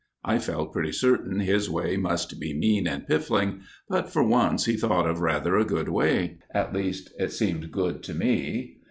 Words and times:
I 0.25 0.39
felt 0.39 0.73
pretty 0.73 0.93
certain 0.93 1.41
his 1.41 1.69
way 1.69 1.95
must 1.95 2.39
be 2.39 2.55
mean 2.55 2.87
and 2.87 3.05
piffling; 3.05 3.61
but 3.87 4.09
for 4.09 4.23
once 4.23 4.65
he 4.65 4.75
thought 4.75 5.07
of 5.07 5.19
rather 5.21 5.55
a 5.57 5.63
good 5.63 5.89
way. 5.89 6.39
At 6.55 6.73
least, 6.73 7.13
it 7.19 7.31
seemed 7.33 7.71
good 7.71 8.01
to 8.05 8.15
me. 8.15 8.77